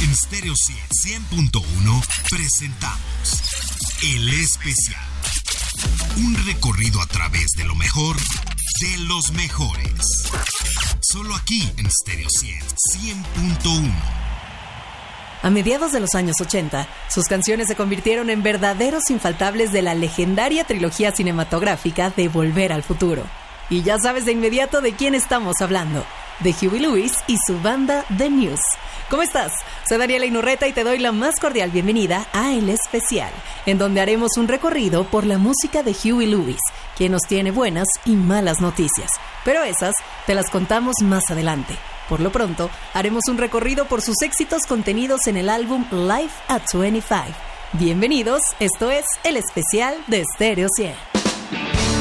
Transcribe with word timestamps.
En 0.00 0.14
Stereo 0.14 0.54
100.1 0.54 2.06
presentamos 2.30 3.42
El 4.04 4.28
Especial. 4.28 5.02
Un 6.18 6.36
recorrido 6.46 7.00
a 7.02 7.06
través 7.06 7.46
de 7.56 7.64
lo 7.64 7.74
mejor 7.74 8.16
de 8.16 8.98
los 9.08 9.32
mejores. 9.32 10.28
Solo 11.00 11.34
aquí 11.34 11.68
en 11.78 11.90
Stereo 11.90 12.28
100.1. 12.28 13.92
A 15.42 15.50
mediados 15.50 15.90
de 15.90 15.98
los 15.98 16.14
años 16.14 16.36
80, 16.40 16.86
sus 17.08 17.26
canciones 17.26 17.66
se 17.66 17.74
convirtieron 17.74 18.30
en 18.30 18.44
verdaderos 18.44 19.10
infaltables 19.10 19.72
de 19.72 19.82
la 19.82 19.94
legendaria 19.94 20.62
trilogía 20.62 21.10
cinematográfica 21.10 22.10
de 22.10 22.28
Volver 22.28 22.72
al 22.72 22.84
Futuro. 22.84 23.24
Y 23.68 23.82
ya 23.82 23.98
sabes 23.98 24.24
de 24.24 24.32
inmediato 24.32 24.80
de 24.80 24.92
quién 24.92 25.16
estamos 25.16 25.60
hablando, 25.60 26.04
de 26.40 26.54
Huey 26.62 26.80
Lewis 26.80 27.14
y 27.26 27.36
su 27.46 27.60
banda 27.60 28.04
The 28.16 28.30
News. 28.30 28.60
¿Cómo 29.10 29.22
estás? 29.22 29.52
Soy 29.88 29.96
Daniela 29.96 30.26
Inurreta 30.26 30.68
y 30.68 30.74
te 30.74 30.84
doy 30.84 30.98
la 30.98 31.12
más 31.12 31.40
cordial 31.40 31.70
bienvenida 31.70 32.26
a 32.34 32.52
El 32.52 32.68
Especial, 32.68 33.32
en 33.64 33.78
donde 33.78 34.02
haremos 34.02 34.36
un 34.36 34.48
recorrido 34.48 35.04
por 35.04 35.24
la 35.24 35.38
música 35.38 35.82
de 35.82 35.92
Huey 35.92 36.26
Lewis, 36.26 36.60
quien 36.94 37.12
nos 37.12 37.22
tiene 37.22 37.50
buenas 37.50 37.88
y 38.04 38.16
malas 38.16 38.60
noticias. 38.60 39.10
Pero 39.46 39.62
esas 39.62 39.94
te 40.26 40.34
las 40.34 40.50
contamos 40.50 40.96
más 41.02 41.30
adelante. 41.30 41.74
Por 42.10 42.20
lo 42.20 42.30
pronto, 42.30 42.68
haremos 42.92 43.28
un 43.28 43.38
recorrido 43.38 43.86
por 43.86 44.02
sus 44.02 44.20
éxitos 44.20 44.66
contenidos 44.66 45.26
en 45.26 45.38
el 45.38 45.48
álbum 45.48 45.86
Life 45.90 46.34
at 46.48 46.64
25. 46.74 47.24
Bienvenidos, 47.72 48.42
esto 48.60 48.90
es 48.90 49.06
el 49.24 49.38
especial 49.38 49.96
de 50.08 50.22
Stereo 50.34 50.68
100. 50.74 51.97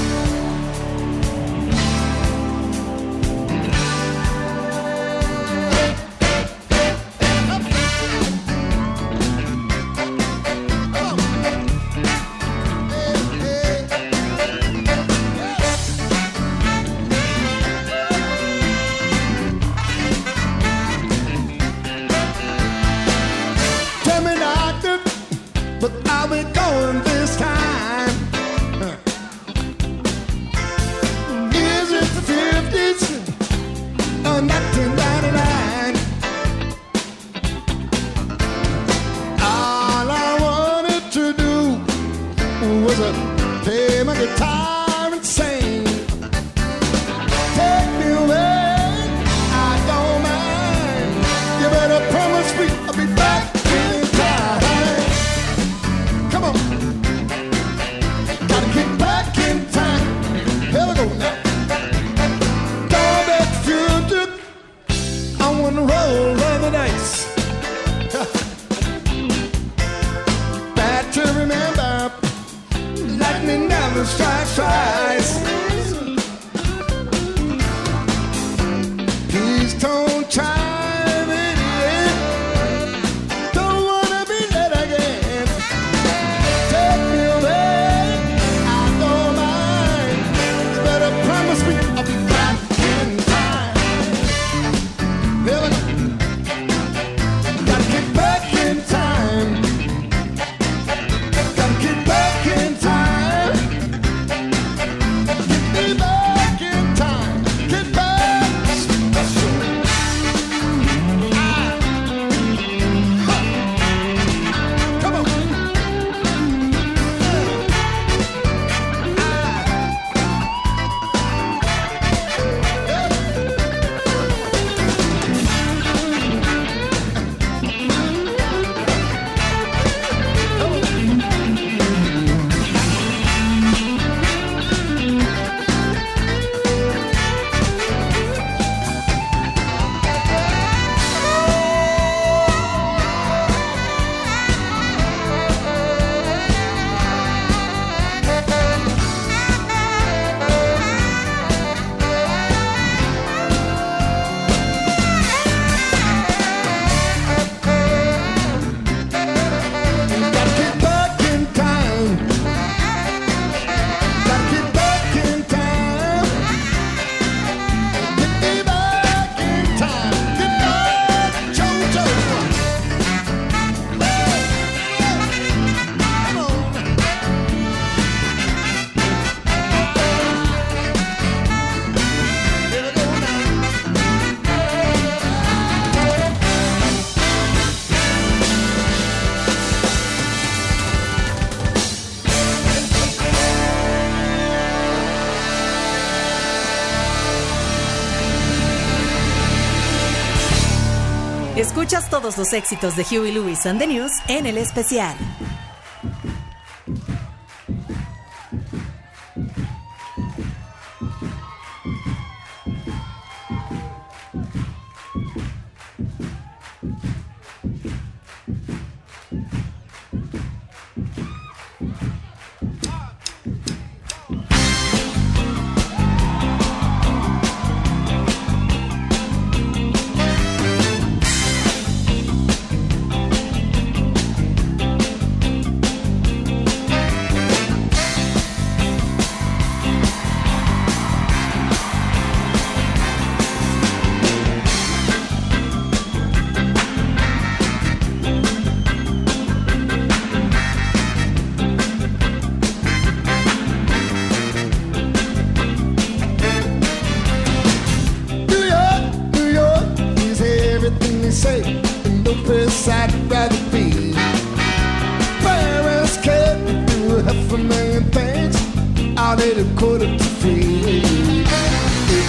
Los 202.36 202.52
éxitos 202.52 202.96
de 202.98 203.04
Huey 203.04 203.32
Lewis 203.32 203.66
and 203.66 203.80
the 203.80 203.88
News 203.88 204.12
en 204.28 204.46
el 204.48 204.58
especial. 204.58 205.16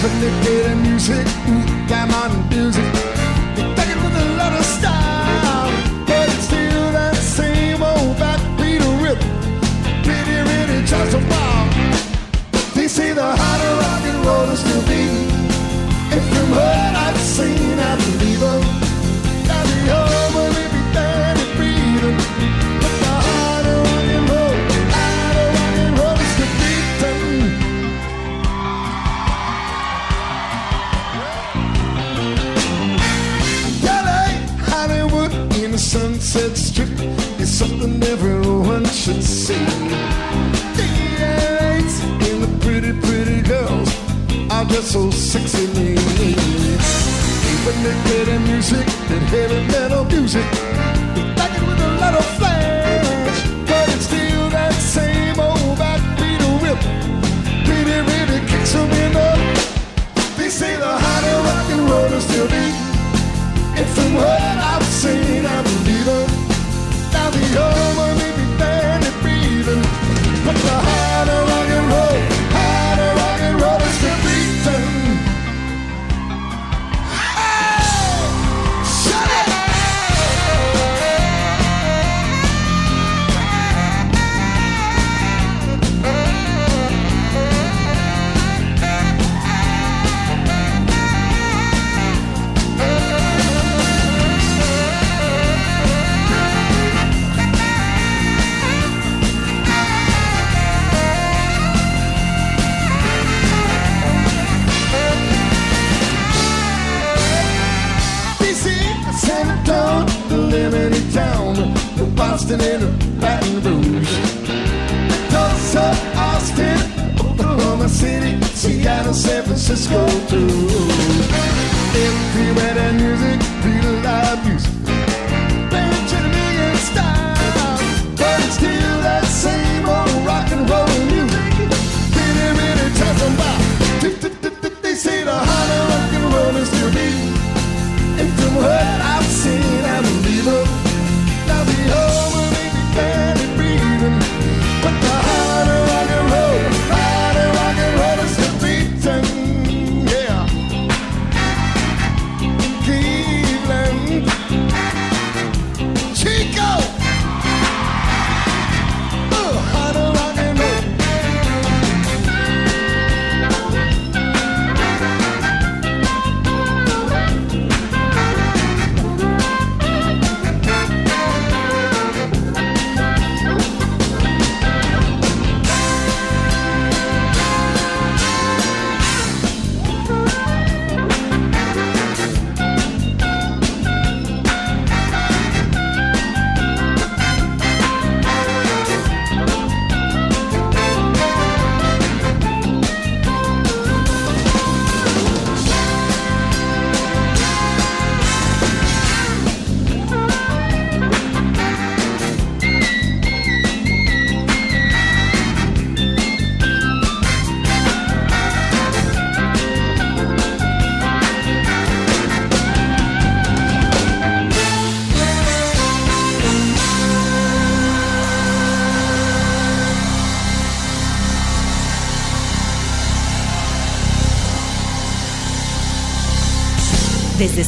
Even 0.01 0.23
if 0.23 0.47
it 0.47 0.75
music, 0.77 1.27
I'm 1.91 2.13
on 2.13 2.47
music. 2.47 2.88
should 38.85 39.23
see. 39.23 39.65
The 42.39 42.47
pretty, 42.61 42.93
pretty 43.01 43.41
girls 43.41 43.89
are 44.49 44.65
just 44.65 44.91
so 44.91 45.11
sexy 45.11 45.67
me. 45.77 45.91
Even 47.53 47.77
the 47.83 48.39
music, 48.47 48.87
and 49.09 49.25
heavy 49.33 49.67
metal 49.67 50.05
music, 50.05 50.45
back 51.35 51.51
with 51.67 51.79
a 51.79 51.97
lot 51.99 52.13
of 52.13 52.38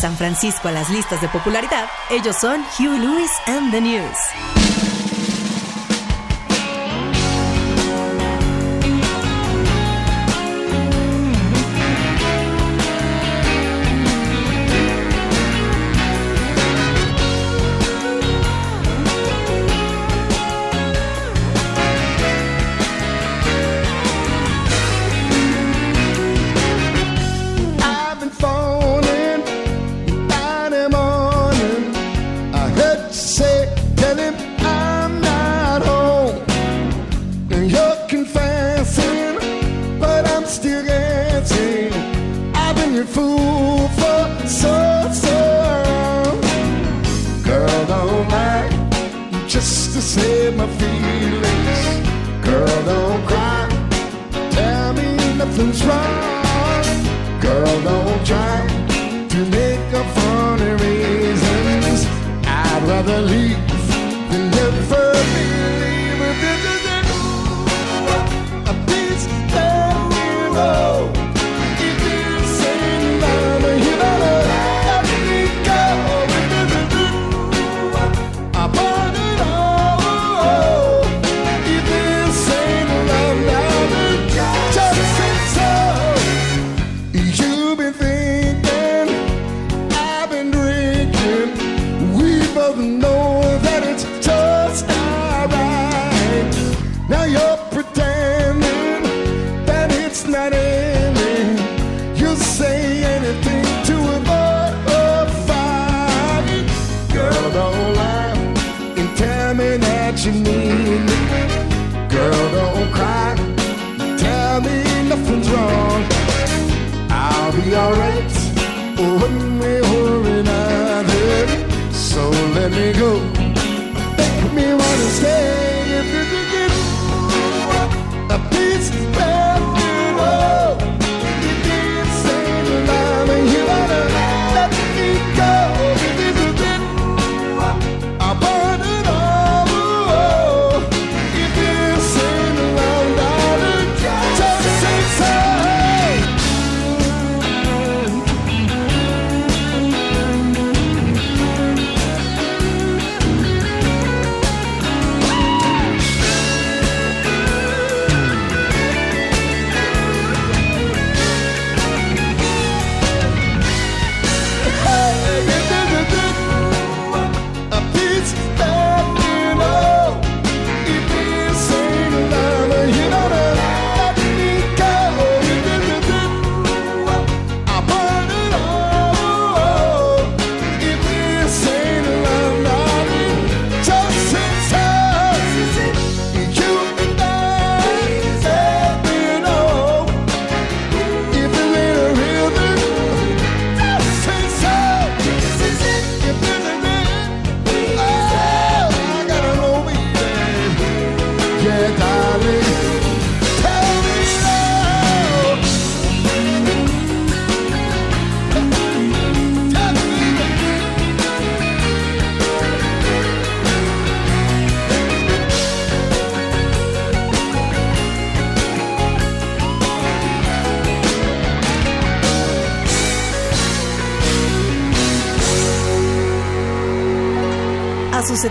San 0.02 0.18
Francisco 0.18 0.68
a 0.68 0.72
las 0.72 0.90
listas 0.90 1.22
de 1.22 1.30
popularidad, 1.30 1.88
ellos 2.10 2.36
son 2.42 2.66
Hugh 2.80 2.98
Lewis 2.98 3.30
and 3.46 3.72
the 3.72 3.80
News. 3.80 4.51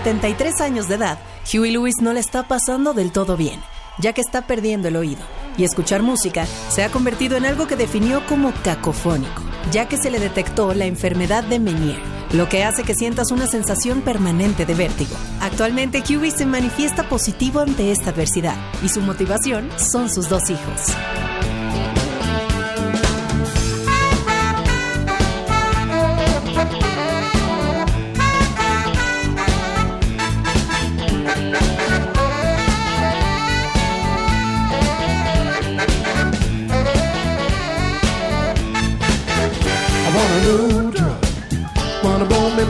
73 0.03 0.61
años 0.61 0.87
de 0.87 0.95
edad, 0.95 1.19
Huey 1.53 1.71
Lewis 1.71 2.01
no 2.01 2.11
le 2.11 2.19
está 2.19 2.47
pasando 2.47 2.93
del 2.93 3.11
todo 3.11 3.37
bien, 3.37 3.59
ya 3.99 4.13
que 4.13 4.21
está 4.21 4.47
perdiendo 4.47 4.87
el 4.87 4.95
oído. 4.95 5.21
Y 5.57 5.63
escuchar 5.63 6.01
música 6.01 6.47
se 6.69 6.83
ha 6.83 6.89
convertido 6.89 7.37
en 7.37 7.45
algo 7.45 7.67
que 7.67 7.75
definió 7.75 8.25
como 8.25 8.51
cacofónico, 8.63 9.43
ya 9.71 9.87
que 9.87 9.97
se 9.97 10.09
le 10.09 10.19
detectó 10.19 10.73
la 10.73 10.85
enfermedad 10.85 11.43
de 11.43 11.59
Meniere, 11.59 12.01
lo 12.31 12.49
que 12.49 12.63
hace 12.63 12.81
que 12.81 12.95
sientas 12.95 13.29
una 13.29 13.45
sensación 13.45 14.01
permanente 14.01 14.65
de 14.65 14.73
vértigo. 14.73 15.15
Actualmente 15.39 16.01
Huey 16.01 16.31
se 16.31 16.47
manifiesta 16.47 17.07
positivo 17.07 17.59
ante 17.59 17.91
esta 17.91 18.09
adversidad 18.09 18.55
y 18.83 18.89
su 18.89 19.01
motivación 19.01 19.69
son 19.77 20.09
sus 20.09 20.29
dos 20.29 20.49
hijos. 20.49 20.95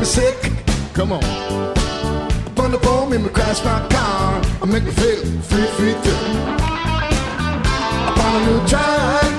Me 0.01 0.07
sick. 0.07 0.35
Come 0.93 1.11
on. 1.11 1.21
Wanna 2.57 2.79
bone 2.79 3.09
make 3.11 3.21
me 3.21 3.29
crash 3.29 3.63
my 3.63 3.87
car. 3.89 4.41
I 4.61 4.65
make 4.65 4.83
me 4.83 4.91
feel 4.91 5.21
free, 5.49 5.67
free, 5.77 5.93
free. 6.03 6.19
I 8.07 8.11
want 8.17 8.33
a 8.37 8.41
new 8.47 8.59
drug. 8.71 9.31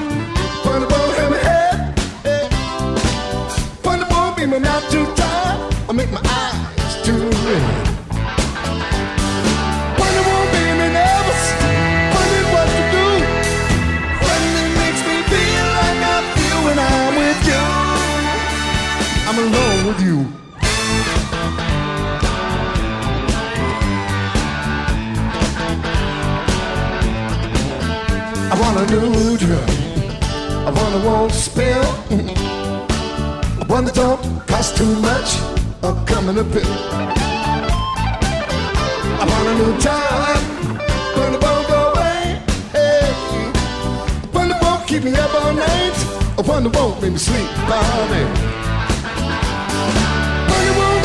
Wanna 0.65 0.87
bone 0.93 1.13
make 1.19 1.31
me 1.35 1.39
head. 1.49 1.77
Hey. 2.27 2.45
Wanna 3.85 4.07
bone 4.07 4.35
make 4.37 4.51
me 4.51 4.59
not 4.61 4.83
too 4.93 5.07
tired. 5.17 5.59
I 5.89 5.93
make 5.93 6.13
my 6.13 6.23
eyes 6.25 6.52
want 28.83 28.95
a 28.95 29.11
new 29.11 29.37
drug. 29.39 29.71
I 30.67 30.71
want 30.71 30.95
a 30.95 30.99
won't 31.07 31.33
spill. 31.33 31.85
One 33.69 33.85
that 33.85 33.95
don't 33.95 34.47
cost 34.47 34.77
too 34.77 34.95
much. 34.97 35.39
Or 35.83 35.95
come 36.05 36.29
in 36.31 36.39
a 36.39 36.45
pill. 36.45 36.73
I 39.21 39.25
want 39.31 39.49
a 39.49 39.55
new 39.61 39.79
time. 39.79 40.43
When 41.17 41.33
the 41.33 41.39
won't 41.45 41.67
go 41.69 41.93
away. 41.93 42.43
Hey. 42.73 43.13
When 44.33 44.49
the 44.49 44.59
won't 44.61 44.87
keep 44.89 45.05
me 45.05 45.15
up 45.15 45.33
all 45.35 45.53
night. 45.53 45.97
When 46.49 46.65
the 46.65 46.71
won't 46.71 47.01
make 47.03 47.13
me 47.13 47.19
sleep 47.19 47.49
all 47.71 48.07
night. 48.09 48.37
When 50.51 50.67
it 50.67 50.77
won't 50.77 51.03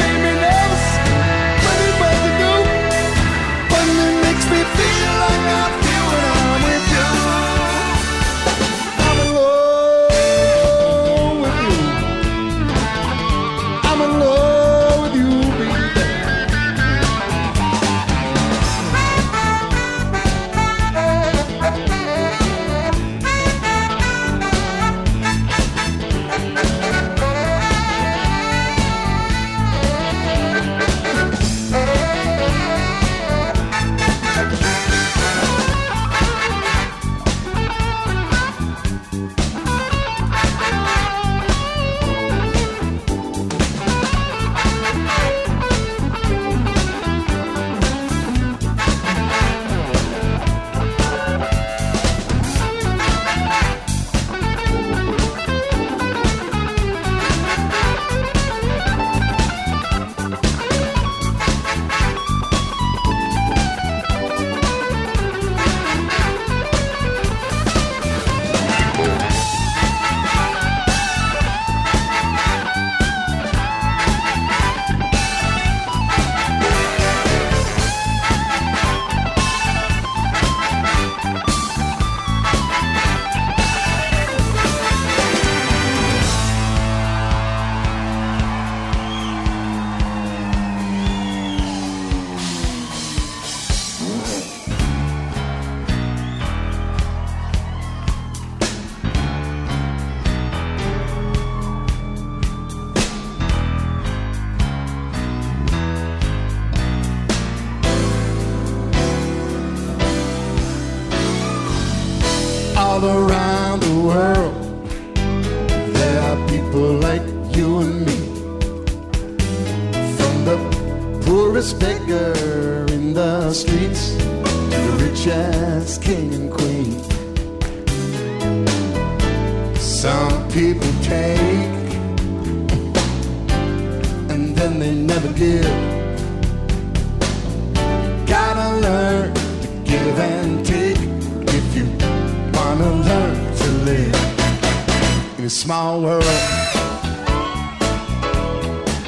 small 145.49 146.01
world. 146.01 146.23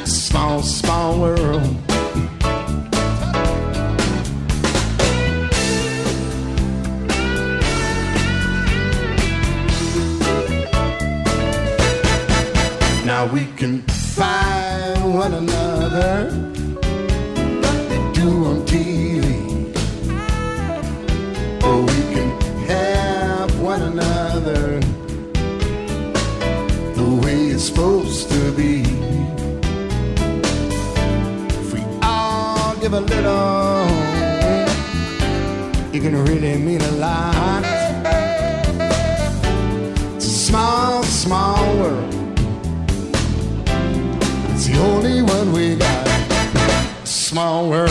Small, 0.05 0.61
small 0.61 1.19
world. 1.19 1.75
Now 13.05 13.25
we 13.33 13.45
can 13.57 13.88
you 36.01 36.09
can 36.11 36.23
really 36.23 36.57
mean 36.57 36.79
a 36.79 36.91
lot. 36.91 37.61
It's 40.15 40.25
a 40.25 40.29
small, 40.29 41.03
small 41.03 41.77
world. 41.77 42.13
It's 44.51 44.67
the 44.67 44.77
only 44.79 45.21
one 45.21 45.51
we 45.51 45.75
got. 45.75 46.07
Small 47.03 47.69
world. 47.69 47.88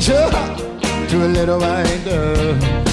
to 0.00 1.26
a 1.26 1.28
little 1.28 1.58
white 1.58 2.04
girl. 2.04 2.87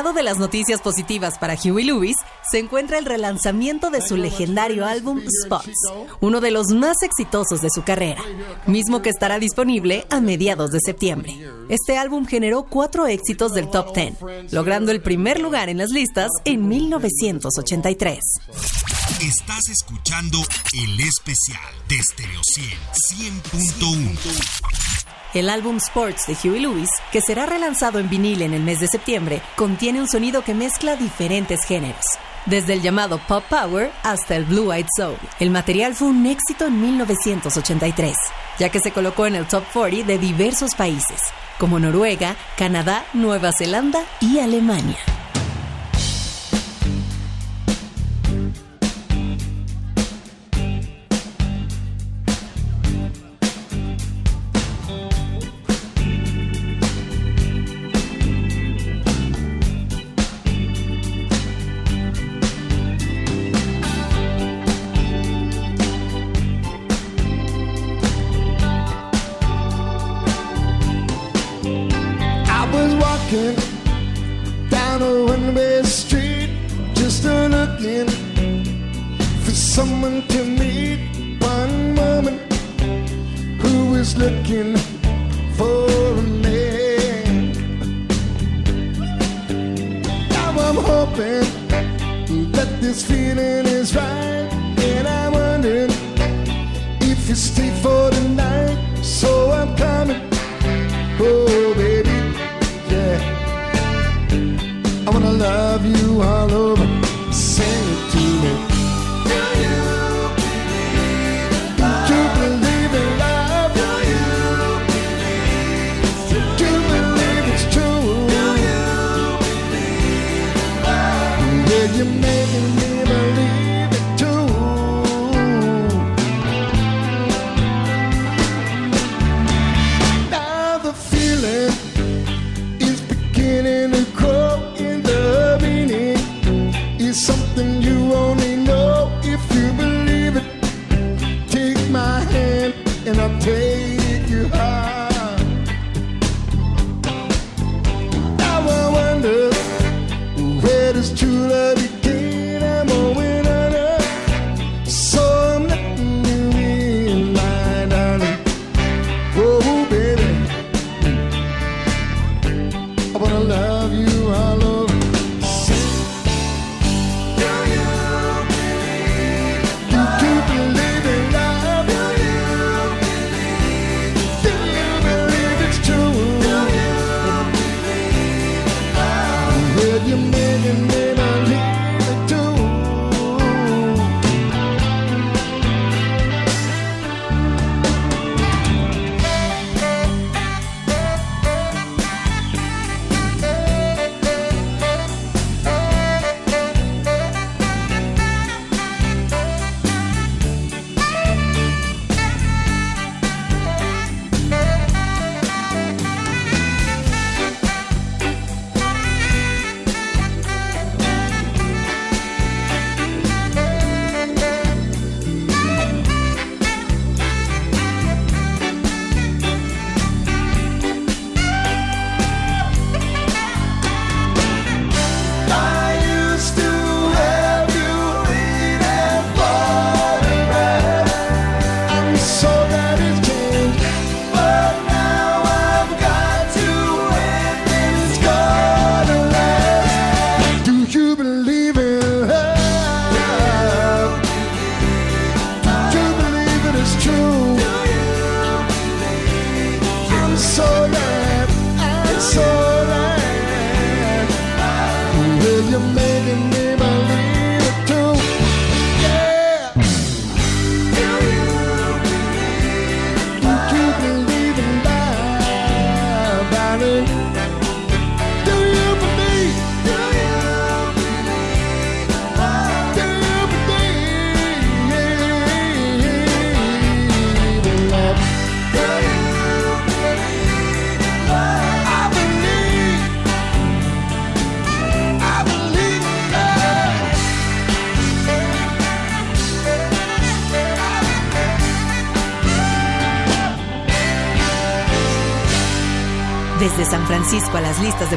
Lado 0.00 0.14
de 0.14 0.22
las 0.22 0.38
noticias 0.38 0.80
positivas 0.80 1.36
para 1.38 1.58
Huey 1.62 1.84
Lewis 1.84 2.16
se 2.50 2.58
encuentra 2.58 2.96
el 2.96 3.04
relanzamiento 3.04 3.90
de 3.90 4.00
su 4.00 4.16
legendario 4.16 4.86
álbum 4.86 5.20
Spots, 5.44 5.76
uno 6.20 6.40
de 6.40 6.50
los 6.50 6.68
más 6.68 7.02
exitosos 7.02 7.60
de 7.60 7.68
su 7.68 7.82
carrera, 7.82 8.22
mismo 8.66 9.02
que 9.02 9.10
estará 9.10 9.38
disponible 9.38 10.06
a 10.08 10.22
mediados 10.22 10.70
de 10.70 10.78
septiembre. 10.82 11.38
Este 11.68 11.98
álbum 11.98 12.24
generó 12.24 12.62
cuatro 12.62 13.06
éxitos 13.08 13.52
del 13.52 13.68
top 13.68 13.94
10, 13.94 14.52
logrando 14.52 14.90
el 14.90 15.02
primer 15.02 15.38
lugar 15.38 15.68
en 15.68 15.76
las 15.76 15.90
listas 15.90 16.30
en 16.46 16.66
1983. 16.66 18.20
Estás 19.20 19.68
escuchando 19.68 20.38
el 20.82 20.98
especial 21.00 21.74
de 21.90 22.02
Stereo 22.02 22.40
100 22.42 23.32
100.1. 23.52 24.89
El 25.32 25.48
álbum 25.48 25.76
Sports 25.76 26.26
de 26.26 26.36
Huey 26.42 26.60
Lewis, 26.60 26.90
que 27.12 27.20
será 27.20 27.46
relanzado 27.46 28.00
en 28.00 28.10
vinil 28.10 28.42
en 28.42 28.52
el 28.52 28.64
mes 28.64 28.80
de 28.80 28.88
septiembre, 28.88 29.40
contiene 29.54 30.00
un 30.00 30.08
sonido 30.08 30.42
que 30.42 30.54
mezcla 30.54 30.96
diferentes 30.96 31.64
géneros. 31.64 32.04
Desde 32.46 32.72
el 32.72 32.82
llamado 32.82 33.20
Pop 33.28 33.44
Power 33.48 33.92
hasta 34.02 34.34
el 34.34 34.44
Blue 34.44 34.72
Eyed 34.72 34.88
Soul. 34.96 35.16
El 35.38 35.50
material 35.50 35.94
fue 35.94 36.08
un 36.08 36.26
éxito 36.26 36.66
en 36.66 36.80
1983, 36.80 38.16
ya 38.58 38.70
que 38.70 38.80
se 38.80 38.90
colocó 38.90 39.26
en 39.26 39.36
el 39.36 39.46
top 39.46 39.62
40 39.72 40.04
de 40.04 40.18
diversos 40.18 40.74
países, 40.74 41.20
como 41.58 41.78
Noruega, 41.78 42.34
Canadá, 42.56 43.04
Nueva 43.12 43.52
Zelanda 43.56 44.02
y 44.20 44.40
Alemania. 44.40 44.98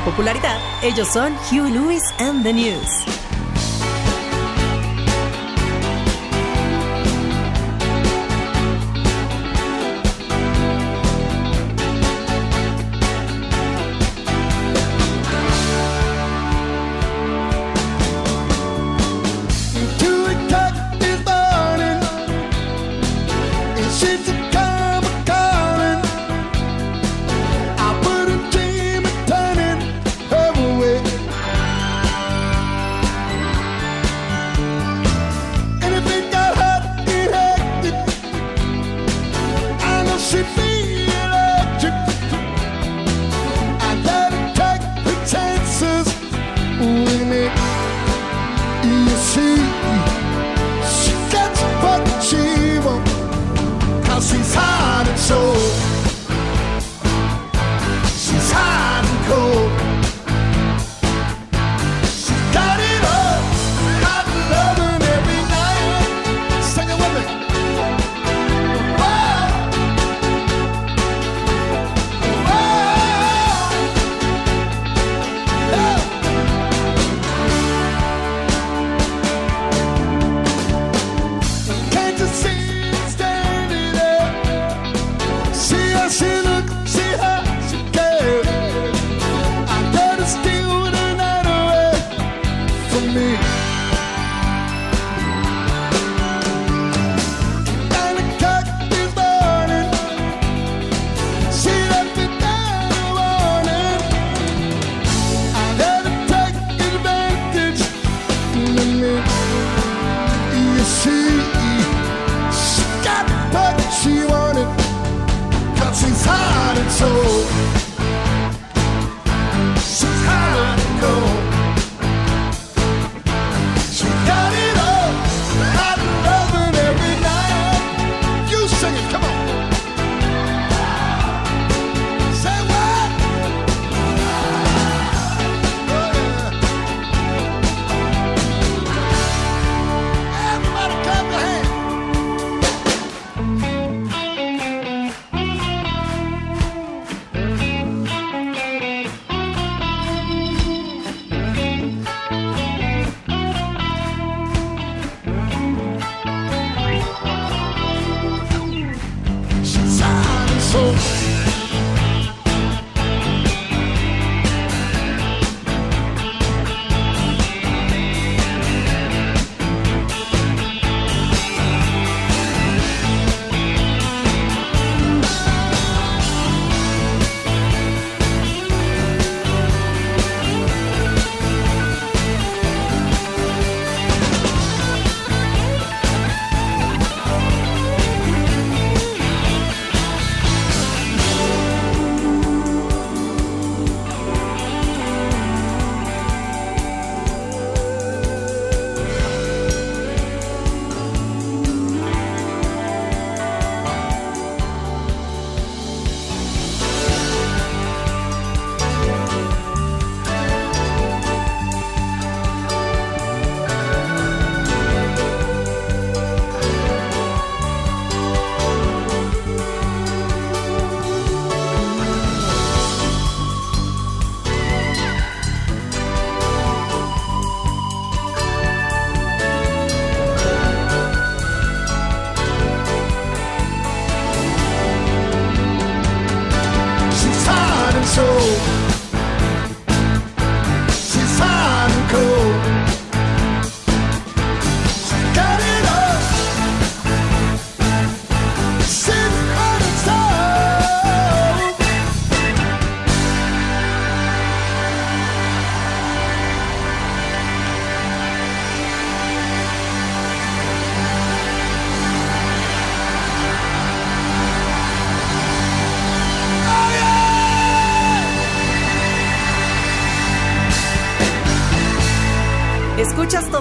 popularidad, 0.04 0.60
ellos 0.82 1.08
son 1.08 1.36
Hugh 1.50 1.70
Lewis 1.70 2.04
and 2.20 2.44
the 2.44 2.54
News. 2.54 3.13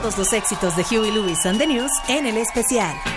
todos 0.03 0.19
los 0.19 0.33
éxitos 0.33 0.75
de 0.75 0.83
Huey 0.83 1.13
Lewis 1.13 1.47
and 1.47 1.59
the 1.59 1.67
News 1.67 1.93
en 2.09 2.27
el 2.27 2.37
especial. 2.37 3.12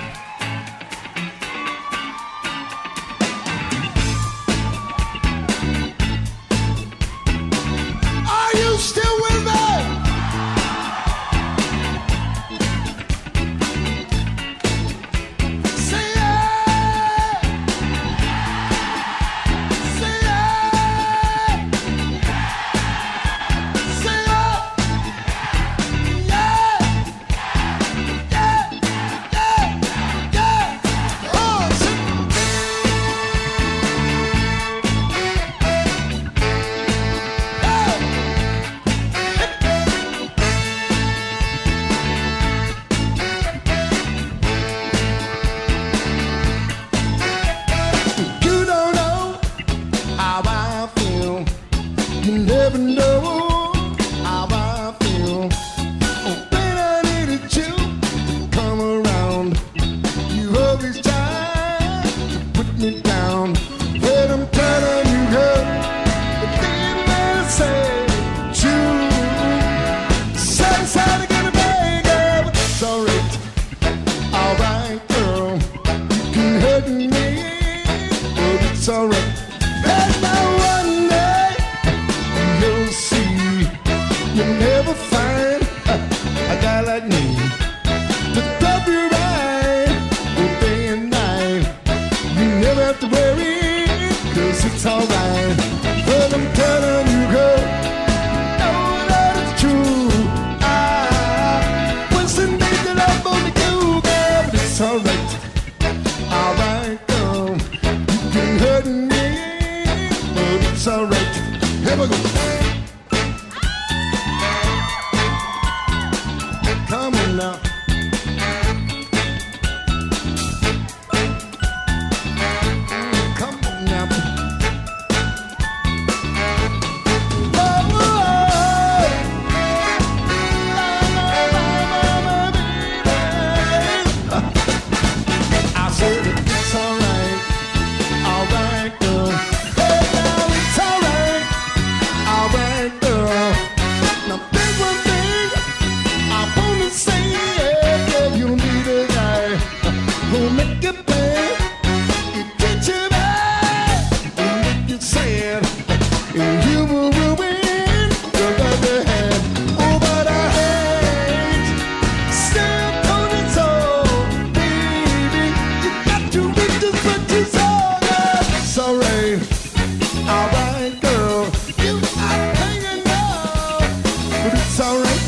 It's 174.67 174.79
alright. 174.81 175.23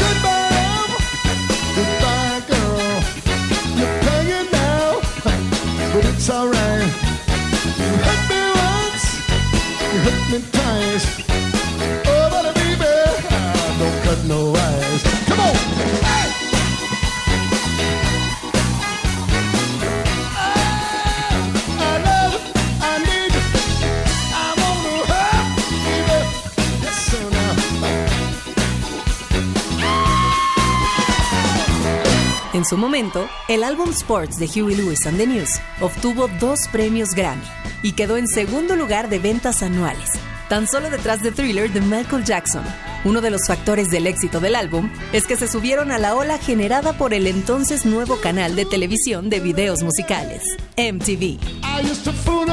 Goodbye, 0.00 0.48
love. 0.56 0.92
Goodbye, 1.76 2.40
girl. 2.48 3.02
You're 3.78 3.96
paying 4.00 4.48
now, 4.50 5.00
but 5.92 6.04
it's 6.06 6.30
alright. 6.30 6.90
You 7.80 7.90
hurt 8.06 8.22
me 8.30 8.40
once, 8.64 9.06
you 9.92 9.98
hurt 10.06 10.22
me 10.32 10.38
twice. 10.52 11.33
En 32.64 32.68
su 32.70 32.78
momento, 32.78 33.28
el 33.46 33.62
álbum 33.62 33.90
Sports 33.90 34.38
de 34.38 34.46
Huey 34.46 34.74
Lewis 34.74 35.04
and 35.04 35.18
the 35.18 35.26
News 35.26 35.60
obtuvo 35.82 36.28
dos 36.40 36.60
premios 36.72 37.10
Grammy 37.10 37.42
y 37.82 37.92
quedó 37.92 38.16
en 38.16 38.26
segundo 38.26 38.74
lugar 38.74 39.10
de 39.10 39.18
ventas 39.18 39.62
anuales, 39.62 40.08
tan 40.48 40.66
solo 40.66 40.88
detrás 40.88 41.22
de 41.22 41.30
Thriller 41.30 41.70
de 41.70 41.82
Michael 41.82 42.24
Jackson. 42.24 42.64
Uno 43.04 43.20
de 43.20 43.28
los 43.28 43.46
factores 43.46 43.90
del 43.90 44.06
éxito 44.06 44.40
del 44.40 44.56
álbum 44.56 44.90
es 45.12 45.26
que 45.26 45.36
se 45.36 45.46
subieron 45.46 45.92
a 45.92 45.98
la 45.98 46.14
ola 46.14 46.38
generada 46.38 46.94
por 46.94 47.12
el 47.12 47.26
entonces 47.26 47.84
nuevo 47.84 48.16
canal 48.22 48.56
de 48.56 48.64
televisión 48.64 49.28
de 49.28 49.40
videos 49.40 49.82
musicales, 49.82 50.42
MTV. 50.78 51.38
I 51.62 51.82
used 51.82 52.04
to 52.04 52.12
fool. 52.12 52.44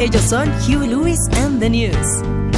Ellos 0.00 0.22
son 0.22 0.50
Huey 0.66 0.88
Lewis 0.88 1.18
and 1.32 1.60
the 1.60 1.68
News. 1.68 2.49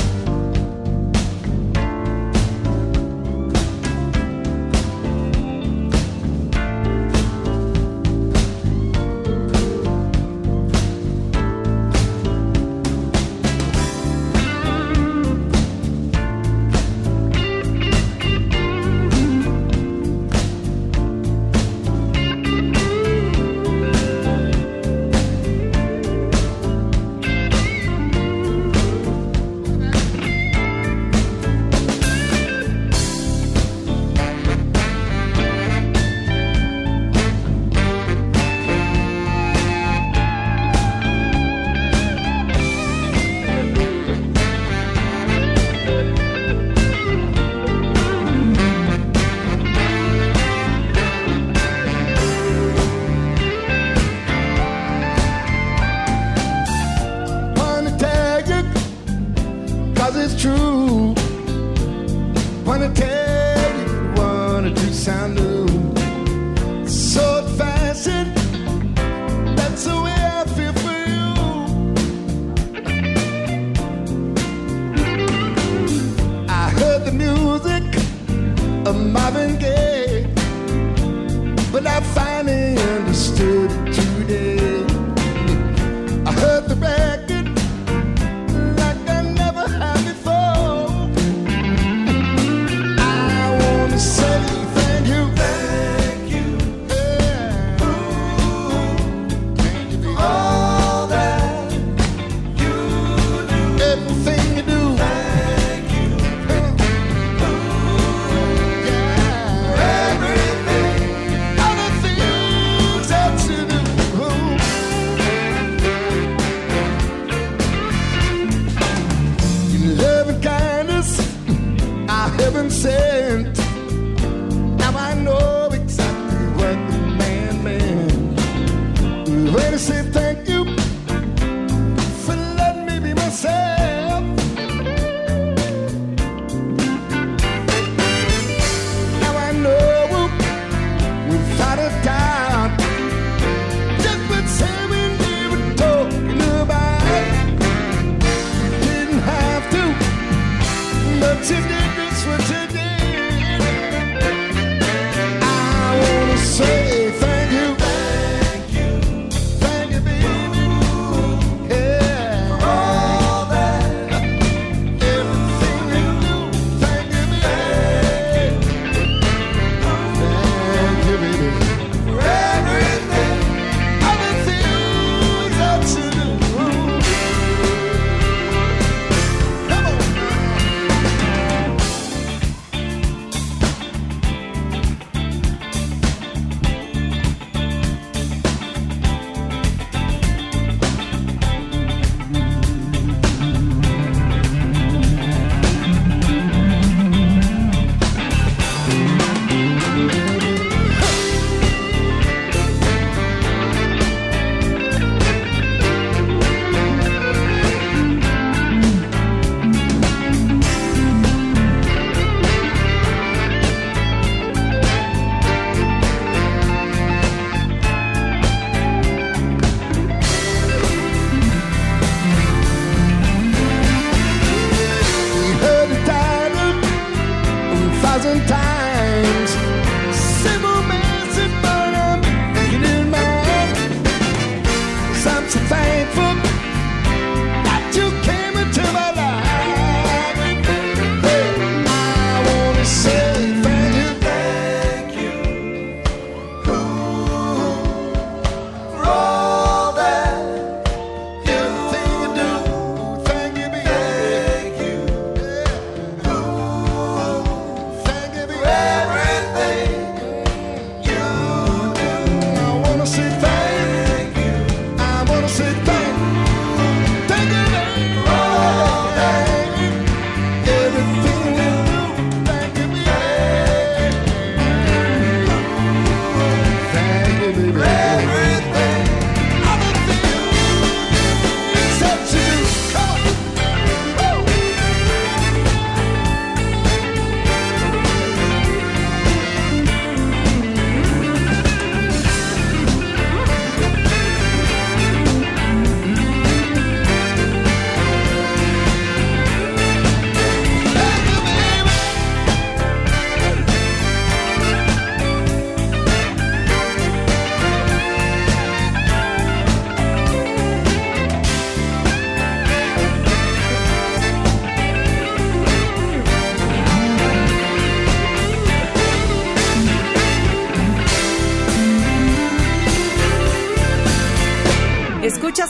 Sent. 122.72 123.61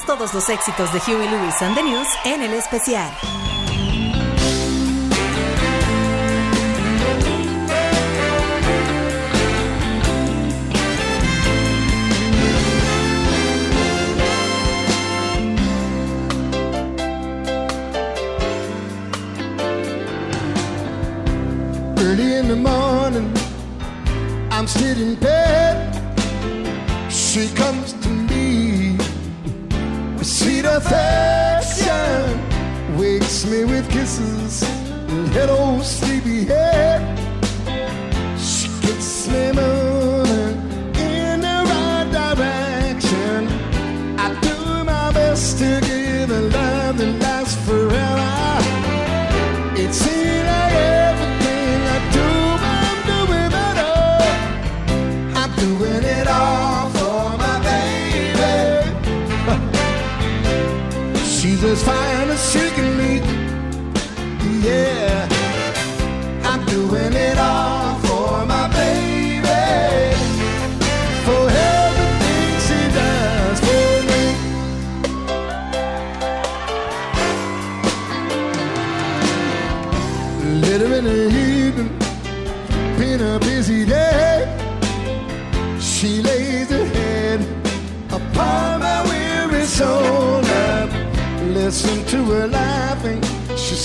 Todos 0.07 0.33
los 0.33 0.49
éxitos 0.49 0.91
de 0.95 0.99
Huey 1.01 1.29
Lewis 1.29 1.61
and 1.61 1.77
the 1.77 1.83
News 1.83 2.09
en 2.25 2.43
el 2.43 2.55
especial. 2.55 3.11
Early 21.99 22.37
in 22.39 22.49
the 22.49 22.57
morning, 22.57 23.31
I'm 24.51 24.67
still 24.67 24.99
in 24.99 25.17
bed. 25.17 25.95
She 27.11 27.49
comes 27.55 28.02
affection, 30.73 32.41
wakes 32.97 33.45
me 33.45 33.65
with 33.65 33.91
kisses, 33.91 34.63
and 34.63 35.33
little 35.35 35.81
sleepy 35.83 36.45
head. 36.45 37.01
She 38.39 38.69
gets 38.81 39.29
me 39.29 39.53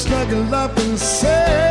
snuggle 0.08 0.56
up 0.56 0.78
and 0.78 0.98
say, 0.98 1.67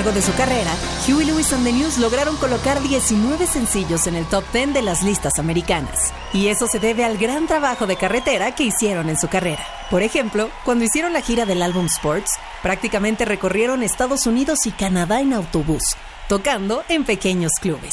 de 0.00 0.22
su 0.22 0.32
carrera, 0.32 0.72
Huey 1.06 1.26
Lewis 1.26 1.52
and 1.52 1.62
the 1.62 1.72
News 1.72 1.98
lograron 1.98 2.34
colocar 2.38 2.80
19 2.80 3.46
sencillos 3.46 4.06
en 4.06 4.16
el 4.16 4.24
top 4.24 4.42
10 4.50 4.72
de 4.72 4.80
las 4.80 5.02
listas 5.02 5.38
americanas. 5.38 6.14
Y 6.32 6.48
eso 6.48 6.66
se 6.66 6.78
debe 6.78 7.04
al 7.04 7.18
gran 7.18 7.46
trabajo 7.46 7.86
de 7.86 7.96
carretera 7.96 8.54
que 8.54 8.64
hicieron 8.64 9.10
en 9.10 9.18
su 9.18 9.28
carrera. 9.28 9.62
Por 9.90 10.02
ejemplo, 10.02 10.48
cuando 10.64 10.86
hicieron 10.86 11.12
la 11.12 11.20
gira 11.20 11.44
del 11.44 11.60
álbum 11.60 11.84
Sports, 11.84 12.32
prácticamente 12.62 13.26
recorrieron 13.26 13.82
Estados 13.82 14.26
Unidos 14.26 14.64
y 14.64 14.70
Canadá 14.70 15.20
en 15.20 15.34
autobús, 15.34 15.82
tocando 16.28 16.82
en 16.88 17.04
pequeños 17.04 17.52
clubes. 17.60 17.92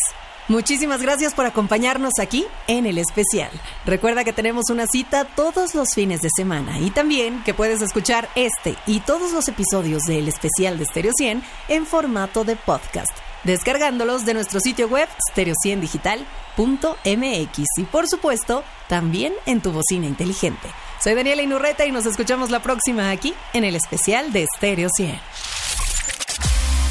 Muchísimas 0.50 1.02
gracias 1.02 1.34
por 1.34 1.46
acompañarnos 1.46 2.20
aquí 2.20 2.46
en 2.68 2.86
el 2.86 3.00
especial. 3.00 3.52
Recuerda 3.86 4.24
que 4.24 4.32
tenemos 4.32 4.70
una 4.70 4.88
cita 4.88 5.26
todos 5.26 5.76
los 5.76 5.94
fines 5.94 6.22
de 6.22 6.30
semana 6.34 6.80
y 6.80 6.90
también 6.90 7.44
que 7.44 7.54
puedes 7.54 7.82
escuchar 7.82 8.30
este 8.36 8.78
y 8.86 9.02
todos 9.02 9.34
los 9.34 9.50
episodios 9.50 10.04
del 10.04 10.30
especial 10.30 10.78
de 10.78 10.86
Stereo 10.86 11.12
100 11.14 11.44
en 11.68 11.86
formato 11.86 12.46
de 12.46 12.56
podcast, 12.56 13.12
descargándolos 13.44 14.24
de 14.24 14.36
nuestro 14.36 14.62
sitio 14.62 14.88
web 14.88 15.10
stereo100digital.mx 15.34 17.66
y 17.76 17.84
por 17.84 18.08
supuesto 18.08 18.64
también 18.88 19.34
en 19.46 19.60
tu 19.60 19.74
bocina 19.74 20.08
inteligente. 20.08 20.70
Soy 21.04 21.14
Daniela 21.14 21.42
Inurreta 21.42 21.86
y 21.86 21.92
nos 21.92 22.06
escuchamos 22.06 22.52
la 22.52 22.64
próxima 22.64 23.12
aquí 23.12 23.34
en 23.52 23.66
el 23.66 23.76
especial 23.76 24.32
de 24.32 24.48
Stereo 24.56 24.88
100. 24.96 25.20